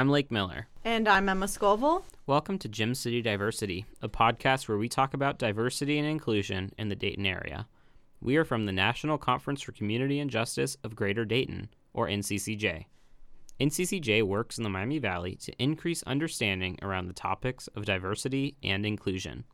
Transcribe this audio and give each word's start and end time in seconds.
I'm 0.00 0.08
Lake 0.08 0.30
Miller. 0.30 0.66
And 0.82 1.06
I'm 1.06 1.28
Emma 1.28 1.46
Scoville. 1.46 2.06
Welcome 2.26 2.58
to 2.60 2.70
Gem 2.70 2.94
City 2.94 3.20
Diversity, 3.20 3.84
a 4.00 4.08
podcast 4.08 4.66
where 4.66 4.78
we 4.78 4.88
talk 4.88 5.12
about 5.12 5.38
diversity 5.38 5.98
and 5.98 6.08
inclusion 6.08 6.72
in 6.78 6.88
the 6.88 6.96
Dayton 6.96 7.26
area. 7.26 7.68
We 8.18 8.38
are 8.38 8.46
from 8.46 8.64
the 8.64 8.72
National 8.72 9.18
Conference 9.18 9.60
for 9.60 9.72
Community 9.72 10.18
and 10.18 10.30
Justice 10.30 10.78
of 10.84 10.96
Greater 10.96 11.26
Dayton, 11.26 11.68
or 11.92 12.08
NCCJ. 12.08 12.86
NCCJ 13.60 14.22
works 14.22 14.56
in 14.56 14.64
the 14.64 14.70
Miami 14.70 14.98
Valley 14.98 15.34
to 15.34 15.52
increase 15.62 16.02
understanding 16.04 16.78
around 16.80 17.08
the 17.08 17.12
topics 17.12 17.66
of 17.76 17.84
diversity 17.84 18.56
and 18.62 18.86
inclusion. 18.86 19.44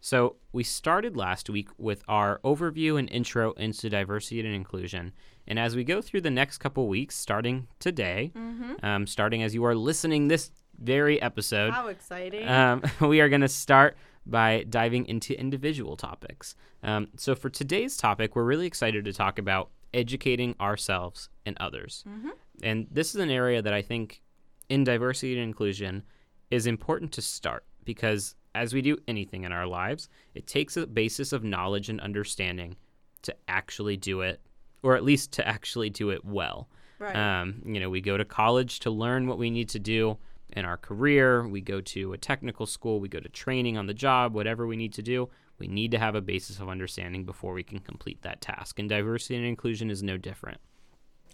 So, 0.00 0.36
we 0.52 0.62
started 0.64 1.16
last 1.16 1.50
week 1.50 1.68
with 1.78 2.02
our 2.08 2.40
overview 2.42 2.98
and 2.98 3.08
intro 3.10 3.52
into 3.52 3.90
diversity 3.90 4.40
and 4.40 4.54
inclusion. 4.54 5.12
And 5.46 5.58
as 5.58 5.76
we 5.76 5.84
go 5.84 6.00
through 6.00 6.22
the 6.22 6.30
next 6.30 6.58
couple 6.58 6.88
weeks, 6.88 7.16
starting 7.16 7.66
today, 7.80 8.32
Mm-hmm. 8.34 8.84
um, 8.84 9.06
starting 9.06 9.42
as 9.42 9.54
you 9.54 9.64
are 9.64 9.74
listening 9.74 10.28
this 10.28 10.50
very 10.78 11.20
episode, 11.20 11.72
How 11.72 11.88
exciting. 11.88 12.48
um, 12.48 12.82
we 13.00 13.20
are 13.20 13.28
going 13.28 13.42
to 13.42 13.48
start 13.48 13.96
by 14.24 14.64
diving 14.68 15.06
into 15.06 15.38
individual 15.38 15.96
topics. 15.96 16.54
Um, 16.82 17.08
so, 17.16 17.34
for 17.34 17.50
today's 17.50 17.96
topic, 17.98 18.34
we're 18.34 18.44
really 18.44 18.66
excited 18.66 19.04
to 19.04 19.12
talk 19.12 19.38
about 19.38 19.70
educating 19.92 20.54
ourselves 20.60 21.28
and 21.44 21.56
others. 21.60 22.04
Mhm. 22.08 22.30
And 22.62 22.86
this 22.90 23.14
is 23.14 23.20
an 23.20 23.30
area 23.30 23.60
that 23.60 23.72
I 23.74 23.82
think 23.82 24.22
in 24.70 24.84
diversity 24.84 25.34
and 25.34 25.42
inclusion 25.42 26.04
is 26.50 26.66
important 26.66 27.12
to 27.12 27.22
start 27.22 27.64
because 27.84 28.34
as 28.54 28.74
we 28.74 28.82
do 28.82 28.98
anything 29.06 29.44
in 29.44 29.52
our 29.52 29.66
lives, 29.66 30.08
it 30.34 30.46
takes 30.46 30.76
a 30.76 30.86
basis 30.86 31.32
of 31.32 31.44
knowledge 31.44 31.88
and 31.88 32.00
understanding 32.00 32.76
to 33.22 33.34
actually 33.48 33.96
do 33.96 34.22
it, 34.22 34.40
or 34.82 34.96
at 34.96 35.04
least 35.04 35.32
to 35.32 35.46
actually 35.46 35.90
do 35.90 36.10
it 36.10 36.24
well. 36.24 36.68
right. 36.98 37.14
Um, 37.14 37.62
you 37.64 37.80
know, 37.80 37.90
we 37.90 38.00
go 38.00 38.16
to 38.16 38.24
college 38.24 38.80
to 38.80 38.90
learn 38.90 39.26
what 39.26 39.38
we 39.38 39.50
need 39.50 39.68
to 39.70 39.78
do 39.78 40.18
in 40.52 40.64
our 40.64 40.76
career. 40.76 41.46
We 41.46 41.60
go 41.60 41.80
to 41.80 42.12
a 42.12 42.18
technical 42.18 42.66
school. 42.66 43.00
We 43.00 43.08
go 43.08 43.20
to 43.20 43.28
training 43.28 43.76
on 43.76 43.86
the 43.86 43.94
job, 43.94 44.34
whatever 44.34 44.66
we 44.66 44.76
need 44.76 44.92
to 44.94 45.02
do. 45.02 45.28
We 45.58 45.68
need 45.68 45.90
to 45.90 45.98
have 45.98 46.14
a 46.14 46.22
basis 46.22 46.58
of 46.58 46.68
understanding 46.68 47.24
before 47.24 47.52
we 47.52 47.62
can 47.62 47.78
complete 47.80 48.22
that 48.22 48.40
task. 48.40 48.78
And 48.78 48.88
diversity 48.88 49.36
and 49.36 49.44
inclusion 49.46 49.90
is 49.90 50.02
no 50.02 50.16
different. 50.16 50.58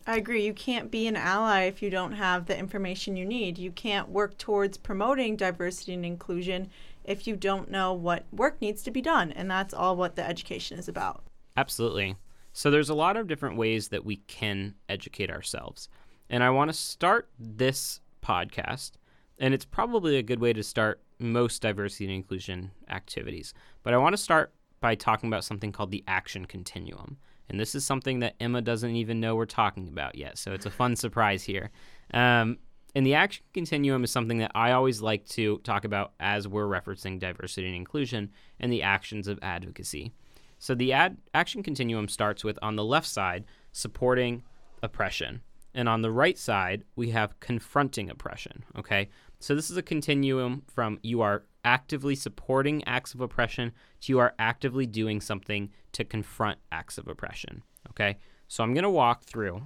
I 0.07 0.17
agree. 0.17 0.45
You 0.47 0.55
can't 0.55 0.91
be 0.91 1.09
an 1.09 1.17
ally 1.17 1.62
if 1.62 1.83
you 1.83 1.91
don't 1.91 2.12
have 2.12 2.47
the 2.47 2.57
information 2.57 3.17
you 3.17 3.27
need. 3.27 3.59
You 3.59 3.73
can't 3.73 4.09
work 4.09 4.39
towards 4.39 4.79
promoting 4.79 5.35
diversity 5.37 5.95
and 5.95 6.07
inclusion 6.07 6.71
if 7.05 7.27
you 7.27 7.35
don't 7.35 7.71
know 7.71 7.93
what 7.93 8.25
work 8.33 8.61
needs 8.61 8.83
to 8.84 8.93
be 8.93 9.03
done. 9.03 9.33
And 9.33 9.51
that's 9.51 9.75
all 9.75 9.97
what 9.97 10.15
the 10.15 10.27
education 10.27 10.79
is 10.79 10.87
about. 10.89 11.25
Absolutely. 11.57 12.17
So 12.53 12.71
there's 12.71 12.89
a 12.89 12.95
lot 12.95 13.17
of 13.17 13.27
different 13.27 13.57
ways 13.57 13.89
that 13.89 14.05
we 14.05 14.17
can 14.17 14.75
educate 14.89 15.31
ourselves. 15.31 15.89
And 16.31 16.43
I 16.43 16.51
want 16.51 16.71
to 16.71 16.77
start 16.77 17.29
this 17.39 18.01
podcast, 18.23 18.93
and 19.39 19.55
it's 19.55 19.65
probably 19.65 20.17
a 20.17 20.23
good 20.23 20.41
way 20.41 20.53
to 20.53 20.62
start 20.62 21.01
most 21.19 21.62
diversity 21.62 22.05
and 22.05 22.15
inclusion 22.15 22.71
activities. 22.89 23.55
But 23.83 23.95
I 23.95 23.99
want 23.99 24.15
to 24.15 24.23
start 24.23 24.53
by 24.81 24.95
talking 24.95 25.29
about 25.29 25.45
something 25.45 25.73
called 25.73 25.91
the 25.91 26.05
action 26.09 26.47
continuum. 26.47 27.19
And 27.48 27.61
this 27.61 27.75
is 27.75 27.84
something 27.84 28.20
that 28.20 28.34
Emma 28.41 28.61
doesn't 28.61 28.97
even 28.97 29.20
know 29.20 29.36
we're 29.36 29.47
talking 29.47 29.89
about 29.89 30.16
yet. 30.16 30.39
So 30.39 30.52
it's 30.52 30.66
a 30.66 30.70
fun 30.70 30.97
surprise 30.97 31.44
here. 31.44 31.70
Um, 32.12 32.58
and 32.94 33.06
the 33.06 33.14
action 33.14 33.44
continuum 33.53 34.05
is 34.05 34.11
something 34.11 34.38
that 34.38 34.53
I 34.55 34.72
always 34.72 35.03
like 35.03 35.27
to 35.28 35.58
talk 35.58 35.84
about 35.84 36.12
as 36.19 36.48
we're 36.48 36.66
referencing 36.66 37.19
diversity 37.19 37.66
and 37.66 37.77
inclusion 37.77 38.30
and 38.58 38.72
the 38.72 38.83
actions 38.83 39.28
of 39.28 39.38
advocacy. 39.42 40.12
So 40.58 40.75
the 40.75 40.92
ad- 40.94 41.19
action 41.34 41.62
continuum 41.62 42.08
starts 42.08 42.42
with 42.42 42.58
on 42.62 42.77
the 42.77 42.84
left 42.84 43.06
side 43.06 43.44
supporting 43.72 44.42
oppression, 44.83 45.42
and 45.75 45.88
on 45.88 46.00
the 46.00 46.10
right 46.10 46.38
side 46.38 46.84
we 46.97 47.10
have 47.10 47.38
confronting 47.41 48.08
oppression. 48.08 48.65
Okay, 48.78 49.10
so 49.38 49.54
this 49.54 49.70
is 49.70 49.76
a 49.76 49.82
continuum 49.82 50.62
from 50.72 50.98
you 51.02 51.20
are 51.20 51.44
actively 51.64 52.14
supporting 52.14 52.82
acts 52.86 53.12
of 53.12 53.20
oppression 53.20 53.72
to 54.00 54.12
you 54.12 54.19
are 54.19 54.34
actively 54.38 54.86
doing 54.86 55.20
something 55.20 55.70
to 55.92 56.04
confront 56.04 56.58
acts 56.70 56.97
of 56.97 57.08
oppression. 57.08 57.62
Okay, 57.91 58.19
so 58.48 58.62
I'm 58.62 58.74
gonna 58.74 58.91
walk 58.91 59.24
through. 59.24 59.62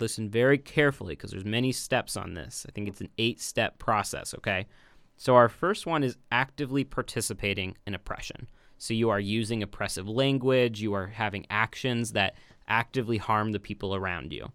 Listen 0.00 0.28
very 0.28 0.58
carefully 0.58 1.14
because 1.14 1.30
there's 1.30 1.44
many 1.44 1.72
steps 1.72 2.16
on 2.16 2.34
this. 2.34 2.66
I 2.68 2.72
think 2.72 2.88
it's 2.88 3.00
an 3.00 3.10
eight-step 3.18 3.78
process. 3.78 4.34
Okay, 4.34 4.66
so 5.16 5.34
our 5.36 5.48
first 5.48 5.86
one 5.86 6.02
is 6.02 6.16
actively 6.32 6.84
participating 6.84 7.76
in 7.86 7.94
oppression. 7.94 8.48
So 8.78 8.92
you 8.92 9.10
are 9.10 9.20
using 9.20 9.62
oppressive 9.62 10.08
language, 10.08 10.82
you 10.82 10.92
are 10.94 11.06
having 11.06 11.46
actions 11.48 12.12
that 12.12 12.34
actively 12.66 13.18
harm 13.18 13.52
the 13.52 13.60
people 13.60 13.94
around 13.94 14.32
you. 14.32 14.50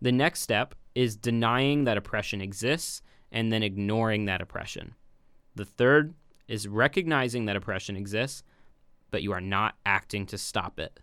The 0.00 0.12
next 0.12 0.40
step 0.40 0.74
is 0.94 1.16
denying 1.16 1.84
that 1.84 1.98
oppression 1.98 2.40
exists 2.40 3.02
and 3.30 3.52
then 3.52 3.62
ignoring 3.62 4.24
that 4.24 4.40
oppression. 4.40 4.94
The 5.54 5.64
third 5.64 6.14
is 6.46 6.68
recognizing 6.68 7.44
that 7.44 7.56
oppression 7.56 7.96
exists, 7.96 8.42
but 9.10 9.22
you 9.22 9.32
are 9.32 9.40
not 9.40 9.76
acting 9.84 10.26
to 10.26 10.38
stop 10.38 10.78
it. 10.78 11.00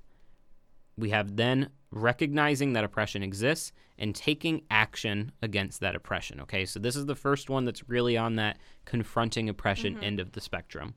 We 0.97 1.09
have 1.09 1.35
then 1.35 1.69
recognizing 1.91 2.73
that 2.73 2.83
oppression 2.83 3.23
exists 3.23 3.71
and 3.97 4.13
taking 4.15 4.63
action 4.69 5.31
against 5.41 5.79
that 5.79 5.95
oppression. 5.95 6.41
Okay, 6.41 6.65
so 6.65 6.79
this 6.79 6.95
is 6.95 7.05
the 7.05 7.15
first 7.15 7.49
one 7.49 7.65
that's 7.65 7.87
really 7.89 8.17
on 8.17 8.35
that 8.35 8.57
confronting 8.85 9.49
oppression 9.49 9.95
mm-hmm. 9.95 10.03
end 10.03 10.19
of 10.19 10.33
the 10.33 10.41
spectrum. 10.41 10.95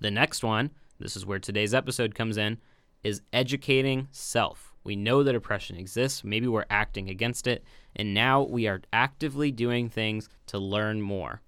The 0.00 0.10
next 0.10 0.44
one, 0.44 0.70
this 0.98 1.16
is 1.16 1.26
where 1.26 1.38
today's 1.38 1.74
episode 1.74 2.14
comes 2.14 2.36
in, 2.36 2.58
is 3.02 3.22
educating 3.32 4.08
self. 4.10 4.67
We 4.84 4.96
know 4.96 5.22
that 5.22 5.34
oppression 5.34 5.76
exists. 5.76 6.24
Maybe 6.24 6.46
we're 6.46 6.64
acting 6.70 7.10
against 7.10 7.46
it. 7.46 7.64
And 7.96 8.14
now 8.14 8.42
we 8.42 8.66
are 8.66 8.80
actively 8.92 9.50
doing 9.50 9.88
things 9.88 10.28
to 10.46 10.58
learn 10.58 11.02
more, 11.02 11.42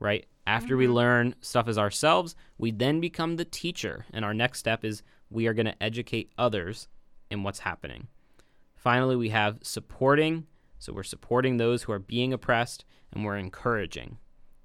right? 0.00 0.26
After 0.46 0.76
we 0.76 0.84
mm-hmm. 0.84 0.94
learn 0.94 1.34
stuff 1.40 1.68
as 1.68 1.78
ourselves, 1.78 2.34
we 2.58 2.70
then 2.70 3.00
become 3.00 3.36
the 3.36 3.44
teacher. 3.44 4.04
And 4.12 4.24
our 4.24 4.34
next 4.34 4.58
step 4.58 4.84
is 4.84 5.02
we 5.30 5.46
are 5.46 5.54
going 5.54 5.66
to 5.66 5.82
educate 5.82 6.32
others 6.36 6.88
in 7.30 7.42
what's 7.42 7.60
happening. 7.60 8.08
Finally, 8.74 9.16
we 9.16 9.30
have 9.30 9.58
supporting. 9.62 10.46
So 10.78 10.92
we're 10.92 11.02
supporting 11.02 11.56
those 11.56 11.82
who 11.84 11.92
are 11.92 11.98
being 11.98 12.32
oppressed 12.32 12.84
and 13.12 13.24
we're 13.24 13.38
encouraging. 13.38 14.18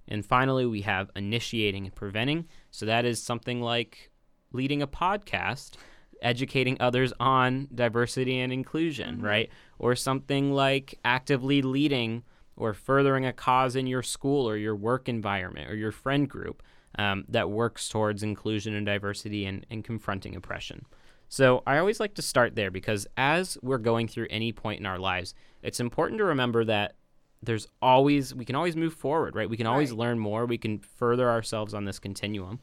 And 0.10 0.26
finally, 0.26 0.66
we 0.66 0.82
have 0.82 1.12
initiating 1.16 1.86
and 1.86 1.96
preventing. 1.96 2.48
So 2.72 2.86
that 2.86 3.06
is 3.06 3.22
something 3.22 3.62
like 3.62 4.12
leading 4.52 4.82
a 4.82 4.88
podcast, 4.88 5.76
educating 6.22 6.78
others 6.80 7.14
on 7.20 7.68
diversity 7.74 8.40
and 8.40 8.52
inclusion, 8.52 9.22
right? 9.22 9.50
Or 9.78 9.96
something 9.96 10.52
like 10.52 11.00
actively 11.06 11.62
leading 11.62 12.24
or 12.56 12.74
furthering 12.74 13.26
a 13.26 13.34
cause 13.34 13.76
in 13.76 13.88
your 13.88 14.04
school 14.04 14.48
or 14.50 14.58
your 14.58 14.76
work 14.76 15.08
environment 15.08 15.70
or 15.70 15.76
your 15.76 15.92
friend 15.92 16.30
group 16.30 16.62
um, 16.98 17.24
that 17.30 17.50
works 17.50 17.88
towards 17.88 18.24
inclusion 18.24 18.74
and 18.74 18.86
diversity 18.86 19.46
and, 19.46 19.66
and 19.70 19.84
confronting 19.84 20.36
oppression. 20.36 20.86
So 21.30 21.62
I 21.68 21.78
always 21.78 22.00
like 22.00 22.16
to 22.16 22.22
start 22.22 22.56
there 22.56 22.72
because 22.72 23.08
as 23.16 23.58
we're 23.62 23.78
going 23.78 24.08
through 24.08 24.28
any 24.30 24.52
point 24.52 24.80
in 24.80 24.86
our 24.86 24.98
lives, 24.98 25.36
it's 25.62 25.80
important 25.80 26.18
to 26.18 26.26
remember 26.26 26.66
that 26.66 26.96
there's 27.42 27.68
always 27.82 28.36
we 28.36 28.44
can 28.44 28.56
always 28.56 28.76
move 28.76 28.94
forward, 28.94 29.36
right? 29.36 29.50
We 29.50 29.56
can 29.56 29.68
always 29.68 29.92
Right. 29.92 30.00
learn 30.00 30.20
more. 30.20 30.46
We 30.46 30.58
can 30.58 30.80
further 30.80 31.30
ourselves 31.30 31.74
on 31.74 31.86
this 31.86 32.00
continuum. 32.00 32.60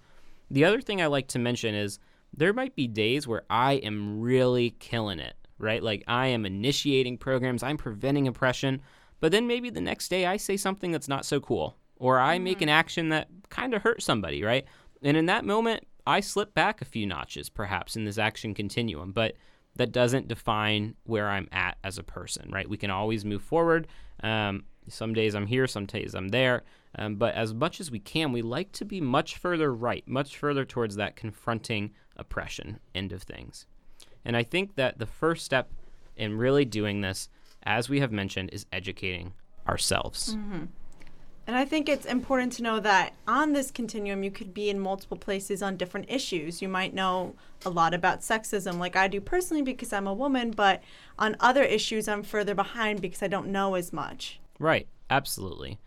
The 0.51 0.65
other 0.65 0.81
thing 0.81 1.01
I 1.01 1.07
like 1.07 1.29
to 1.29 1.39
mention 1.39 1.75
is 1.75 1.99
there 2.35 2.53
might 2.53 2.75
be 2.75 2.87
days 2.87 3.27
where 3.27 3.45
I 3.51 3.75
am 3.75 4.21
really 4.21 4.71
killing 4.79 5.19
it, 5.19 5.35
right? 5.59 5.83
Like 5.83 6.05
I 6.07 6.29
am 6.29 6.47
initiating 6.47 7.19
programs, 7.19 7.63
I'm 7.63 7.77
preventing 7.77 8.29
oppression, 8.29 8.83
but 9.21 9.33
then 9.33 9.47
maybe 9.47 9.71
the 9.71 9.81
next 9.81 10.09
day 10.09 10.27
I 10.27 10.37
say 10.37 10.57
something 10.57 10.93
that's 10.93 11.09
not 11.09 11.25
so 11.25 11.41
cool 11.41 11.77
or 11.97 12.21
I 12.21 12.39
make 12.39 12.61
an 12.61 12.69
action 12.69 13.09
that 13.09 13.29
kind 13.49 13.75
of 13.75 13.83
hurts 13.83 14.05
somebody, 14.05 14.43
right? 14.43 14.67
And 15.03 15.17
in 15.17 15.27
that 15.27 15.45
moment, 15.45 15.87
I 16.07 16.21
slip 16.21 16.55
back 16.55 16.81
a 16.81 16.85
few 16.85 17.07
notches 17.07 17.49
perhaps 17.49 17.97
in 17.97 18.05
this 18.05 18.19
action 18.19 18.55
continuum, 18.55 19.13
but 19.13 19.35
that 19.77 19.93
doesn't 19.93 20.29
define 20.29 20.95
where 21.05 21.29
I'm 21.29 21.49
at 21.53 21.79
as 21.85 21.99
a 21.99 22.03
person, 22.03 22.51
right? 22.51 22.69
We 22.69 22.77
can 22.77 22.91
always 22.91 23.25
move 23.25 23.43
forward. 23.43 23.89
Um, 24.23 24.65
some 24.89 25.15
days 25.15 25.35
I'm 25.35 25.47
here, 25.47 25.67
some 25.67 25.87
days 25.87 26.15
I'm 26.15 26.29
there. 26.29 26.63
Um, 26.99 27.17
but 27.17 27.35
as 27.35 27.53
much 27.53 27.81
as 27.81 27.91
we 27.91 27.99
can, 27.99 28.33
we 28.33 28.43
like 28.43 28.73
to 28.73 28.85
be 28.85 29.01
much 29.01 29.37
further 29.37 29.75
right, 29.75 30.07
much 30.07 30.37
further 30.37 30.65
towards 30.65 30.97
that 30.97 31.17
confronting 31.17 31.93
oppression 32.17 32.81
end 32.95 33.13
of 33.13 33.23
things. 33.23 33.67
And 34.25 34.37
I 34.37 34.43
think 34.43 34.75
that 34.77 34.99
the 34.99 35.07
first 35.07 35.45
step 35.45 35.71
in 36.17 36.37
really 36.37 36.65
doing 36.65 37.01
this, 37.01 37.29
as 37.63 37.89
we 37.89 38.01
have 38.01 38.13
mentioned, 38.13 38.51
is 38.53 38.67
educating 38.73 39.33
ourselves. 39.69 40.35
Mm-hmm. 40.35 40.65
And 41.47 41.55
I 41.55 41.65
think 41.65 41.89
it's 41.89 42.07
important 42.07 42.53
to 42.55 42.63
know 42.65 42.81
that 42.81 43.15
on 43.29 43.53
this 43.53 43.71
continuum, 43.71 44.25
you 44.25 44.33
could 44.33 44.53
be 44.53 44.69
in 44.69 44.81
multiple 44.81 45.17
places 45.17 45.63
on 45.63 45.77
different 45.77 46.11
issues. 46.11 46.61
You 46.61 46.69
might 46.69 46.93
know 46.93 47.37
a 47.65 47.71
lot 47.71 47.95
about 47.95 48.21
sexism, 48.21 48.79
like 48.79 48.97
I 48.97 49.07
do 49.07 49.21
personally 49.21 49.63
because 49.63 49.93
I'm 49.93 50.09
a 50.09 50.15
woman, 50.15 50.51
but 50.51 50.83
on 51.21 51.37
other 51.39 51.63
issues, 51.63 52.09
I'm 52.09 52.25
further 52.25 52.55
behind 52.55 53.01
because 53.01 53.23
I 53.23 53.29
don't 53.29 53.49
know 53.49 53.77
as 53.77 53.93
much. 53.93 54.41
Right, 54.59 54.89
absolutely. 55.09 55.79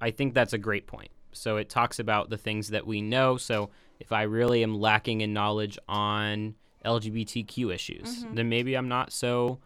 I 0.00 0.10
think 0.10 0.34
that's 0.34 0.52
a 0.52 0.58
great 0.58 0.88
point. 0.88 1.10
So 1.32 1.56
it 1.56 1.68
talks 1.68 2.00
about 2.00 2.30
the 2.30 2.38
things 2.38 2.68
that 2.70 2.84
we 2.84 3.00
know. 3.00 3.36
So 3.36 3.70
if 4.00 4.12
I 4.12 4.22
really 4.22 4.62
am 4.62 4.80
lacking 4.80 5.20
in 5.20 5.32
knowledge 5.32 5.78
on 5.88 6.54
LGBTQ 6.84 7.72
issues, 7.72 8.24
mm-hmm. 8.24 8.34
then 8.34 8.48
maybe 8.48 8.74
I'm 8.74 8.88
not 8.88 9.12
so 9.12 9.58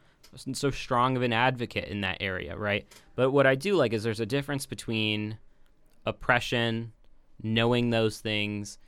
so 0.53 0.71
strong 0.71 1.17
of 1.17 1.23
an 1.23 1.33
advocate 1.33 1.89
in 1.89 2.01
that 2.01 2.17
area, 2.21 2.57
right? 2.57 2.87
But 3.15 3.31
what 3.31 3.47
I 3.47 3.55
do 3.55 3.77
like 3.77 3.93
is 3.93 4.03
there's 4.03 4.19
a 4.19 4.27
difference 4.27 4.67
between 4.67 5.39
oppression, 6.05 6.93
knowing 7.41 7.91
those 7.91 8.19
things, 8.19 8.79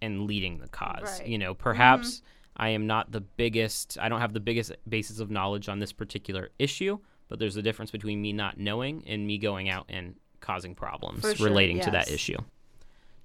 and 0.00 0.26
leading 0.26 0.58
the 0.58 0.68
cause. 0.68 1.20
Right. 1.20 1.28
You 1.28 1.38
know, 1.38 1.54
perhaps 1.54 2.16
mm-hmm. 2.16 2.62
I 2.62 2.68
am 2.70 2.86
not 2.86 3.12
the 3.12 3.20
biggest, 3.20 3.98
I 4.00 4.08
don't 4.08 4.20
have 4.20 4.32
the 4.32 4.40
biggest 4.40 4.72
basis 4.88 5.20
of 5.20 5.30
knowledge 5.30 5.68
on 5.68 5.78
this 5.78 5.92
particular 5.92 6.50
issue, 6.58 6.98
but 7.28 7.38
there's 7.38 7.56
a 7.56 7.62
difference 7.62 7.90
between 7.90 8.20
me 8.20 8.32
not 8.32 8.58
knowing 8.58 9.04
and 9.06 9.26
me 9.26 9.38
going 9.38 9.68
out 9.68 9.86
and 9.88 10.16
causing 10.40 10.74
problems 10.74 11.22
sure, 11.22 11.46
relating 11.46 11.80
to 11.80 11.90
that 11.92 12.10
issue. 12.10 12.38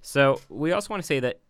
So 0.00 0.40
we 0.48 0.72
also 0.72 0.90
want 0.90 1.02
to 1.02 1.06
say 1.06 1.20
that 1.20 1.40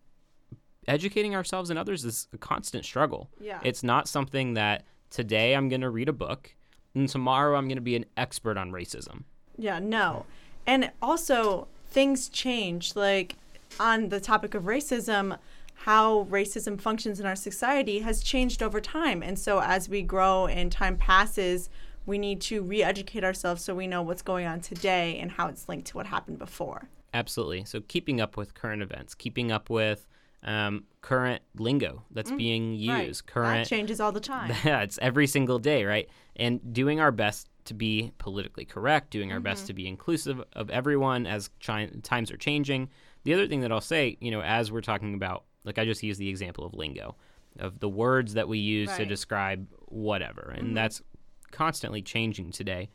educating 0.86 1.34
ourselves 1.34 1.70
and 1.70 1.78
others 1.78 2.04
is 2.04 2.28
a 2.32 2.38
constant 2.38 2.84
struggle. 2.84 3.30
Yeah. 3.40 3.60
It's 3.62 3.82
not 3.82 4.08
something 4.08 4.54
that 4.54 4.84
today 5.10 5.54
I'm 5.54 5.68
going 5.68 5.82
to 5.82 5.90
read 5.90 6.08
a 6.08 6.12
book 6.12 6.54
and 6.94 7.08
tomorrow 7.08 7.56
I'm 7.56 7.68
going 7.68 7.76
to 7.76 7.82
be 7.82 7.96
an 7.96 8.06
expert 8.16 8.56
on 8.56 8.72
racism. 8.72 9.24
Yeah, 9.56 9.78
no. 9.78 10.24
And 10.66 10.90
also, 11.02 11.68
things 11.90 12.28
change. 12.28 12.94
Like, 12.94 13.36
on 13.78 14.08
the 14.08 14.20
topic 14.20 14.54
of 14.54 14.64
racism, 14.64 15.38
how 15.74 16.26
racism 16.30 16.80
functions 16.80 17.20
in 17.20 17.26
our 17.26 17.36
society 17.36 18.00
has 18.00 18.22
changed 18.22 18.62
over 18.62 18.80
time. 18.80 19.22
And 19.22 19.38
so, 19.38 19.60
as 19.60 19.88
we 19.88 20.02
grow 20.02 20.46
and 20.46 20.70
time 20.70 20.96
passes, 20.96 21.70
we 22.06 22.18
need 22.18 22.40
to 22.42 22.62
re 22.62 22.82
educate 22.82 23.24
ourselves 23.24 23.62
so 23.62 23.74
we 23.74 23.86
know 23.86 24.02
what's 24.02 24.22
going 24.22 24.46
on 24.46 24.60
today 24.60 25.18
and 25.18 25.32
how 25.32 25.48
it's 25.48 25.68
linked 25.68 25.88
to 25.88 25.96
what 25.96 26.06
happened 26.06 26.38
before. 26.38 26.88
Absolutely. 27.14 27.64
So 27.64 27.80
keeping 27.80 28.20
up 28.20 28.36
with 28.36 28.54
current 28.54 28.82
events, 28.82 29.14
keeping 29.14 29.50
up 29.50 29.70
with 29.70 30.06
um, 30.44 30.84
current 31.00 31.42
lingo 31.58 32.04
that's 32.12 32.30
being 32.30 32.74
used, 32.74 32.86
Mm, 32.86 32.94
Right. 32.94 33.06
That 33.14 33.26
current 33.26 33.68
changes 33.68 34.00
all 34.00 34.12
the 34.12 34.20
time. 34.20 34.50
yeah, 34.64 34.82
it's 34.82 34.98
every 35.02 35.26
single 35.26 35.58
day, 35.58 35.84
right? 35.84 36.08
And 36.36 36.72
doing 36.72 37.00
our 37.00 37.10
best 37.10 37.48
to 37.64 37.74
be 37.74 38.12
politically 38.18 38.64
correct, 38.64 39.10
doing 39.10 39.32
our 39.32 39.38
Mm-hmm. 39.38 39.44
best 39.44 39.66
to 39.66 39.72
be 39.74 39.86
inclusive 39.88 40.42
of 40.52 40.70
everyone 40.70 41.26
as 41.26 41.50
chi- 41.64 41.90
times 42.02 42.30
are 42.30 42.36
changing. 42.36 42.88
The 43.24 43.34
other 43.34 43.48
thing 43.48 43.60
that 43.62 43.72
I'll 43.72 43.80
say, 43.80 44.16
you 44.20 44.30
know, 44.30 44.40
as 44.42 44.70
we're 44.70 44.80
talking 44.80 45.14
about, 45.14 45.44
like 45.64 45.78
I 45.78 45.84
just 45.84 46.02
used 46.02 46.20
the 46.20 46.28
example 46.28 46.64
of 46.64 46.72
lingo, 46.72 47.16
of 47.58 47.80
the 47.80 47.88
words 47.88 48.34
that 48.34 48.46
we 48.48 48.58
use 48.58 48.88
to 48.88 48.92
Right. 48.92 49.00
Mm-hmm. 49.02 49.08
describe 49.08 49.66
whatever, 49.86 50.54
and 50.56 50.76
that's 50.76 51.02
constantly 51.50 52.00
changing 52.00 52.52
today. 52.52 52.90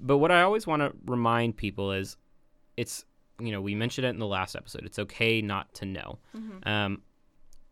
But 0.00 0.16
what 0.18 0.30
I 0.30 0.42
always 0.42 0.66
want 0.66 0.80
to 0.80 0.92
remind 1.04 1.56
people 1.58 1.92
is, 1.92 2.16
it's 2.76 3.04
you 3.40 3.52
know 3.52 3.60
we 3.60 3.74
mentioned 3.74 4.06
it 4.06 4.10
in 4.10 4.18
the 4.18 4.26
last 4.26 4.54
episode. 4.56 4.84
It's 4.84 4.98
okay 4.98 5.40
not 5.42 5.72
to 5.74 5.86
know. 5.86 6.18
Um, 6.64 7.02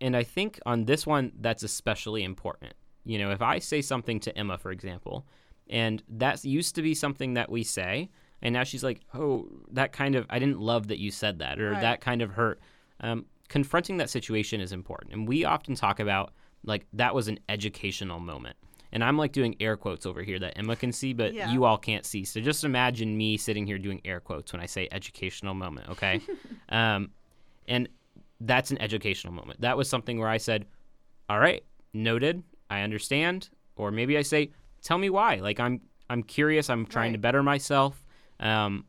and 0.00 0.16
I 0.16 0.22
think 0.22 0.60
on 0.66 0.84
this 0.84 1.06
one, 1.06 1.32
that's 1.40 1.62
especially 1.62 2.22
important. 2.24 2.74
You 3.04 3.18
know, 3.18 3.30
if 3.30 3.42
I 3.42 3.58
say 3.58 3.80
something 3.82 4.20
to 4.20 4.36
Emma, 4.36 4.58
for 4.58 4.70
example, 4.70 5.26
and 5.68 6.02
that 6.08 6.44
used 6.44 6.74
to 6.76 6.82
be 6.82 6.94
something 6.94 7.34
that 7.34 7.50
we 7.50 7.64
say, 7.64 8.10
and 8.42 8.52
now 8.52 8.64
she's 8.64 8.84
like, 8.84 9.00
oh, 9.14 9.48
that 9.72 9.92
kind 9.92 10.14
of, 10.14 10.26
I 10.30 10.38
didn't 10.38 10.60
love 10.60 10.88
that 10.88 10.98
you 10.98 11.10
said 11.10 11.40
that, 11.40 11.58
or 11.60 11.72
Right. 11.72 11.80
that 11.80 12.00
kind 12.00 12.22
of 12.22 12.30
hurt. 12.30 12.60
Um, 13.00 13.26
confronting 13.48 13.96
that 13.96 14.10
situation 14.10 14.60
is 14.60 14.72
important. 14.72 15.12
And 15.12 15.26
we 15.26 15.44
often 15.44 15.74
talk 15.74 15.98
about, 16.00 16.32
like, 16.64 16.86
that 16.92 17.14
was 17.14 17.28
an 17.28 17.40
educational 17.48 18.20
moment. 18.20 18.56
And 18.92 19.04
I'm 19.04 19.16
like 19.18 19.32
doing 19.32 19.54
air 19.60 19.76
quotes 19.76 20.06
over 20.06 20.22
here 20.22 20.38
that 20.38 20.56
Emma 20.58 20.74
can 20.76 20.92
see, 20.92 21.12
but 21.12 21.34
Yeah. 21.34 21.52
you 21.52 21.64
all 21.64 21.76
can't 21.78 22.06
see. 22.06 22.24
So 22.24 22.40
just 22.40 22.64
imagine 22.64 23.16
me 23.16 23.36
sitting 23.36 23.66
here 23.66 23.78
doing 23.78 24.00
air 24.04 24.20
quotes 24.20 24.52
when 24.52 24.62
I 24.62 24.66
say 24.66 24.88
educational 24.90 25.54
moment, 25.54 25.88
okay? 25.90 26.20
um, 26.70 27.10
and 27.66 27.88
that's 28.40 28.70
an 28.70 28.80
educational 28.80 29.32
moment. 29.34 29.60
That 29.60 29.76
was 29.76 29.88
something 29.88 30.18
where 30.18 30.28
I 30.28 30.38
said, 30.38 30.66
"All 31.28 31.38
right, 31.38 31.64
noted. 31.92 32.42
I 32.70 32.80
understand." 32.82 33.50
Or 33.76 33.90
maybe 33.90 34.16
I 34.16 34.22
say, 34.22 34.52
"Tell 34.82 34.96
me 34.98 35.10
why." 35.10 35.36
Like 35.36 35.60
I'm 35.60 35.80
I'm 36.08 36.22
curious. 36.22 36.70
I'm 36.70 36.86
trying 36.86 37.12
to 37.12 37.18
better 37.18 37.42
myself. 37.42 38.02
Um, 38.40 38.84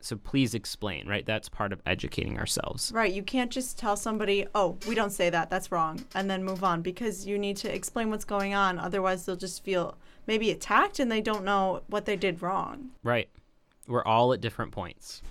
so 0.00 0.16
please 0.16 0.54
explain. 0.54 1.08
Right, 1.08 1.26
that's 1.26 1.48
part 1.48 1.72
of 1.72 1.80
educating 1.86 2.38
ourselves. 2.38 2.92
Right. 2.94 3.12
You 3.12 3.22
can't 3.22 3.50
just 3.50 3.78
tell 3.78 3.96
somebody, 3.96 4.46
oh, 4.54 4.76
we 4.86 4.94
don't 4.94 5.10
say 5.10 5.30
that, 5.30 5.50
that's 5.50 5.72
wrong, 5.72 6.04
and 6.14 6.30
then 6.30 6.44
move 6.44 6.64
on 6.64 6.82
because 6.82 7.26
you 7.26 7.38
need 7.38 7.56
to 7.58 7.74
explain 7.74 8.10
what's 8.10 8.24
going 8.24 8.54
on. 8.54 8.78
Otherwise, 8.78 9.26
they'll 9.26 9.36
just 9.36 9.64
feel 9.64 9.96
maybe 10.26 10.50
attacked 10.50 11.00
and 11.00 11.10
they 11.10 11.20
don't 11.20 11.44
know 11.44 11.82
what 11.88 12.04
they 12.04 12.16
did 12.16 12.42
wrong. 12.42 12.90
Right. 13.02 13.28
We're 13.86 14.04
all 14.04 14.32
at 14.32 14.40
different 14.40 14.72
points. 14.72 15.22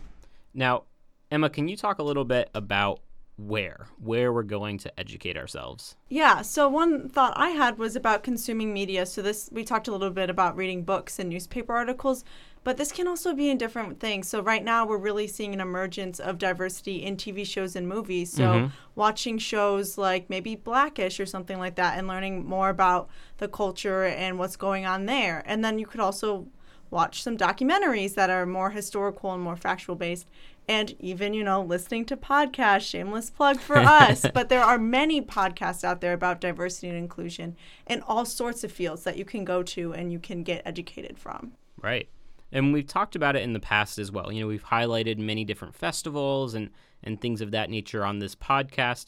Now, 0.53 0.83
Emma, 1.29 1.49
can 1.49 1.67
you 1.67 1.77
talk 1.77 1.99
a 1.99 2.03
little 2.03 2.25
bit 2.25 2.49
about 2.55 3.01
where 3.37 3.85
where 3.99 4.33
we're 4.33 4.43
going 4.43 4.79
to 4.79 4.99
educate 4.99 5.37
ourselves? 5.37 5.95
Yeah, 6.09 6.41
so 6.41 6.67
one 6.67 7.07
thought 7.07 7.33
I 7.35 7.49
had 7.49 7.77
was 7.77 7.95
about 7.95 8.23
consuming 8.23 8.73
media. 8.73 9.05
So 9.05 9.21
this 9.21 9.49
we 9.51 9.63
talked 9.63 9.87
a 9.87 9.91
little 9.91 10.09
bit 10.09 10.29
about 10.29 10.57
reading 10.57 10.83
books 10.83 11.19
and 11.19 11.29
newspaper 11.29 11.73
articles, 11.73 12.23
but 12.67 12.75
this 12.75 12.91
can 12.91 13.07
also 13.07 13.33
be 13.33 13.49
in 13.49 13.57
different 13.57 13.97
things. 13.97 14.27
So 14.27 14.41
right 14.41 14.61
now 14.61 14.85
we're 14.85 14.97
really 14.97 15.25
seeing 15.25 15.53
an 15.53 15.61
emergence 15.61 16.19
of 16.19 16.37
diversity 16.37 17.01
in 17.01 17.15
TV 17.15 17.47
shows 17.47 17.77
and 17.77 17.87
movies. 17.87 18.29
So 18.29 18.43
mm-hmm. 18.43 18.67
watching 18.93 19.37
shows 19.37 19.97
like 19.97 20.29
maybe 20.29 20.57
Blackish 20.57 21.17
or 21.21 21.25
something 21.25 21.59
like 21.59 21.75
that 21.75 21.97
and 21.97 22.09
learning 22.09 22.45
more 22.45 22.67
about 22.67 23.07
the 23.37 23.47
culture 23.47 24.03
and 24.03 24.37
what's 24.37 24.57
going 24.57 24.85
on 24.85 25.05
there. 25.05 25.43
And 25.45 25.63
then 25.63 25.79
you 25.79 25.85
could 25.85 26.01
also 26.01 26.47
watch 26.89 27.23
some 27.23 27.37
documentaries 27.37 28.15
that 28.15 28.29
are 28.29 28.45
more 28.45 28.71
historical 28.71 29.33
and 29.33 29.41
more 29.41 29.55
factual 29.55 29.95
based 29.95 30.27
and 30.67 30.93
even 30.99 31.33
you 31.33 31.45
know 31.45 31.61
listening 31.61 32.03
to 32.03 32.17
podcasts 32.17 32.89
shameless 32.89 33.29
plug 33.29 33.59
for 33.59 33.77
us 33.77 34.25
but 34.33 34.47
there 34.47 34.63
are 34.63 34.77
many 34.77 35.21
podcasts 35.21 35.83
out 35.83 35.99
there 35.99 36.13
about 36.13 36.39
diversity 36.39 36.87
and 36.87 36.97
inclusion 36.97 37.57
in 37.87 38.01
all 38.03 38.23
sorts 38.23 38.63
of 38.63 38.71
fields 38.71 39.03
that 39.03 39.17
you 39.17 39.25
can 39.25 39.43
go 39.43 39.61
to 39.61 39.93
and 39.93 40.13
you 40.13 40.19
can 40.19 40.43
get 40.43 40.61
educated 40.65 41.17
from 41.19 41.51
Right. 41.81 42.09
And 42.51 42.71
we've 42.73 42.87
talked 42.87 43.15
about 43.15 43.35
it 43.35 43.43
in 43.43 43.53
the 43.53 43.59
past 43.59 43.99
as 43.99 44.11
well. 44.11 44.31
You 44.31 44.41
know, 44.41 44.47
we've 44.47 44.63
highlighted 44.63 45.17
many 45.17 45.43
different 45.43 45.75
festivals 45.75 46.53
and, 46.53 46.69
and 47.03 47.19
things 47.19 47.41
of 47.41 47.51
that 47.51 47.69
nature 47.69 48.05
on 48.05 48.19
this 48.19 48.35
podcast, 48.35 49.05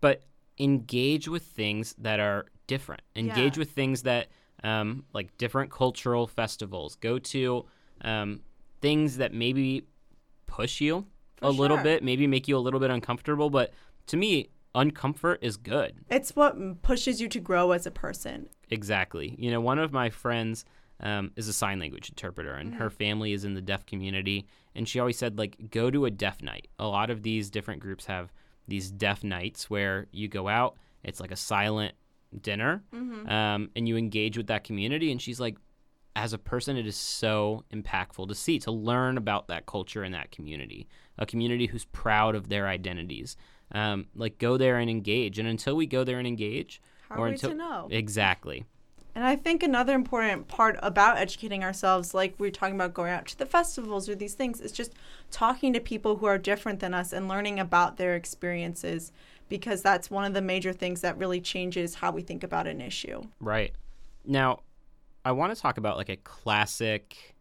but 0.00 0.22
engage 0.58 1.28
with 1.28 1.44
things 1.44 1.94
that 1.98 2.20
are 2.20 2.46
different. 2.66 3.02
Engage 3.16 3.56
Yeah. 3.56 3.60
with 3.60 3.70
things 3.70 4.02
that, 4.02 4.28
um, 4.64 5.04
like 5.12 5.36
different 5.38 5.70
cultural 5.70 6.26
festivals. 6.26 6.96
Go 6.96 7.18
to 7.18 7.64
um, 8.02 8.40
things 8.80 9.16
that 9.18 9.32
maybe 9.32 9.84
push 10.46 10.80
you 10.80 11.06
For 11.36 11.46
a 11.46 11.50
little 11.50 11.78
bit, 11.78 12.02
maybe 12.02 12.26
make 12.26 12.48
you 12.48 12.56
a 12.56 12.58
little 12.58 12.80
bit 12.80 12.90
uncomfortable. 12.90 13.50
But 13.50 13.72
to 14.08 14.16
me, 14.16 14.48
uncomfort 14.74 15.38
is 15.40 15.56
good. 15.56 15.94
it's 16.10 16.34
what 16.36 16.82
pushes 16.82 17.20
you 17.20 17.28
to 17.28 17.40
grow 17.40 17.72
as 17.72 17.86
a 17.86 17.90
person 17.90 18.48
Exactly. 18.72 19.34
You 19.36 19.50
know, 19.50 19.60
one 19.60 19.78
of 19.80 19.92
my 19.92 20.10
friends 20.10 20.64
um, 21.00 21.32
is 21.36 21.48
a 21.48 21.52
sign 21.52 21.78
language 21.78 22.08
interpreter, 22.08 22.54
and 22.54 22.74
her 22.74 22.90
family 22.90 23.32
is 23.32 23.44
in 23.44 23.54
the 23.54 23.62
deaf 23.62 23.86
community. 23.86 24.46
And 24.74 24.88
she 24.88 25.00
always 25.00 25.18
said, 25.18 25.38
like, 25.38 25.70
go 25.70 25.90
to 25.90 26.04
a 26.04 26.10
deaf 26.10 26.42
night. 26.42 26.68
A 26.78 26.86
lot 26.86 27.10
of 27.10 27.22
these 27.22 27.50
different 27.50 27.80
groups 27.80 28.06
have 28.06 28.32
these 28.68 28.90
deaf 28.90 29.24
nights 29.24 29.68
where 29.68 30.06
you 30.12 30.28
go 30.28 30.46
out. 30.48 30.76
It's 31.02 31.20
like 31.20 31.32
a 31.32 31.36
silent 31.36 31.94
dinner, 32.40 32.84
um, 33.28 33.70
and 33.74 33.88
you 33.88 33.96
engage 33.96 34.36
with 34.36 34.46
that 34.48 34.62
community. 34.64 35.10
And 35.10 35.20
she's 35.20 35.40
like, 35.40 35.56
as 36.14 36.32
a 36.32 36.38
person, 36.38 36.76
it 36.76 36.86
is 36.86 36.96
so 36.96 37.64
impactful 37.72 38.28
to 38.28 38.34
see, 38.34 38.58
to 38.60 38.70
learn 38.70 39.16
about 39.16 39.48
that 39.48 39.66
culture 39.66 40.02
and 40.02 40.14
that 40.14 40.30
community, 40.30 40.86
a 41.18 41.24
community 41.26 41.66
who's 41.66 41.84
proud 41.86 42.34
of 42.34 42.48
their 42.48 42.68
identities. 42.68 43.36
Um, 43.72 44.06
like, 44.14 44.38
go 44.38 44.56
there 44.56 44.78
and 44.78 44.90
engage. 44.90 45.38
And 45.38 45.48
until 45.48 45.76
we 45.76 45.86
go 45.86 46.04
there 46.04 46.18
and 46.18 46.26
engage, 46.26 46.80
How 47.08 47.16
or 47.16 47.18
are 47.20 47.24
we 47.26 47.32
until 47.32 47.50
to 47.50 47.56
know? 47.56 47.88
exactly, 47.90 48.64
And 49.14 49.24
I 49.24 49.36
think 49.36 49.62
another 49.62 49.94
important 49.94 50.48
part 50.48 50.78
about 50.82 51.18
educating 51.18 51.64
ourselves, 51.64 52.14
like 52.14 52.34
we 52.38 52.48
are 52.48 52.52
talking 52.52 52.76
about 52.76 52.94
going 52.94 53.10
out 53.10 53.26
to 53.28 53.38
the 53.38 53.46
festivals 53.46 54.08
or 54.08 54.14
these 54.14 54.34
things, 54.34 54.60
is 54.60 54.72
just 54.72 54.92
talking 55.30 55.72
to 55.72 55.80
people 55.80 56.16
who 56.16 56.26
are 56.26 56.38
different 56.38 56.80
than 56.80 56.94
us 56.94 57.12
and 57.12 57.28
learning 57.28 57.58
about 57.58 57.96
their 57.96 58.14
experiences 58.14 59.12
because 59.48 59.82
that's 59.82 60.10
one 60.10 60.24
of 60.24 60.32
the 60.32 60.40
major 60.40 60.72
things 60.72 61.00
that 61.00 61.18
really 61.18 61.40
changes 61.40 61.96
how 61.96 62.12
we 62.12 62.22
think 62.22 62.44
about 62.44 62.66
an 62.66 62.80
issue. 62.80 63.20
Right. 63.40 63.74
Now, 64.24 64.60
I 65.24 65.32
want 65.32 65.54
to 65.54 65.60
talk 65.60 65.76
about 65.76 65.96
like 65.96 66.08
a 66.08 66.16
classic, 66.16 67.34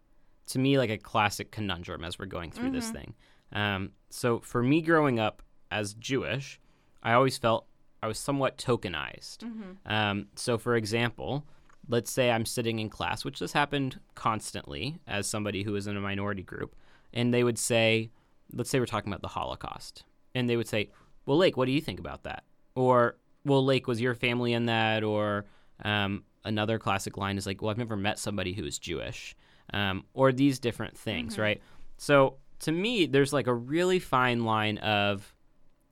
to 0.47 0.59
me, 0.59 0.77
like 0.77 0.89
a 0.89 0.97
classic 0.97 1.51
conundrum 1.51 2.03
as 2.03 2.17
we're 2.17 2.25
going 2.25 2.51
through 2.51 2.71
this 2.71 2.89
thing. 2.89 3.13
Um, 3.51 3.91
so, 4.09 4.39
for 4.39 4.61
me 4.61 4.81
growing 4.81 5.19
up 5.19 5.43
as 5.71 5.93
Jewish, 5.93 6.59
I 7.03 7.13
always 7.13 7.37
felt 7.37 7.67
I 8.01 8.07
was 8.07 8.17
somewhat 8.17 8.57
tokenized. 8.57 9.43
Um, 9.85 10.27
so, 10.35 10.57
for 10.57 10.75
example, 10.75 11.45
let's 11.89 12.11
say 12.11 12.31
I'm 12.31 12.45
sitting 12.45 12.79
in 12.79 12.89
class, 12.89 13.25
which 13.25 13.39
this 13.39 13.51
happened 13.51 13.99
constantly 14.15 15.01
as 15.07 15.27
somebody 15.27 15.63
who 15.63 15.75
is 15.75 15.87
in 15.87 15.97
a 15.97 16.01
minority 16.01 16.43
group, 16.43 16.75
and 17.13 17.33
they 17.33 17.43
would 17.43 17.57
say, 17.57 18.11
let's 18.53 18.69
say 18.69 18.79
we're 18.79 18.85
talking 18.85 19.11
about 19.11 19.23
the 19.23 19.27
Holocaust, 19.27 20.03
and 20.35 20.47
they 20.47 20.55
would 20.55 20.67
say, 20.67 20.91
Well, 21.25 21.37
Lake, 21.37 21.57
what 21.57 21.65
do 21.65 21.71
you 21.71 21.81
think 21.81 21.99
about 21.99 22.23
that? 22.23 22.43
Or, 22.75 23.17
Well, 23.43 23.65
Lake, 23.65 23.87
was 23.87 23.99
your 23.99 24.13
family 24.13 24.53
in 24.53 24.67
that? 24.67 25.03
Or, 25.03 25.45
um, 25.83 26.23
another 26.45 26.77
classic 26.79 27.17
line 27.17 27.37
is 27.37 27.47
like, 27.47 27.61
Well, 27.61 27.71
I've 27.71 27.77
never 27.77 27.97
met 27.97 28.19
somebody 28.19 28.53
who 28.53 28.65
is 28.65 28.77
Jewish, 28.77 29.35
um, 29.73 30.05
or 30.13 30.31
these 30.31 30.59
different 30.59 30.95
things, 30.97 31.37
right? 31.39 31.61
So, 31.97 32.37
to 32.59 32.71
me, 32.71 33.05
there's 33.07 33.33
like 33.33 33.47
a 33.47 33.53
really 33.53 33.99
fine 33.99 34.43
line 34.43 34.77
of, 34.79 35.33